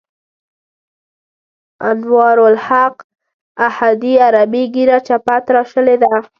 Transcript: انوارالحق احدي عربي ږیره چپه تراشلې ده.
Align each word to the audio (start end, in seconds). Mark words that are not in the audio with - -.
انوارالحق 1.91 2.95
احدي 3.67 4.13
عربي 4.25 4.63
ږیره 4.73 4.97
چپه 5.07 5.35
تراشلې 5.47 5.95
ده. 6.03 6.13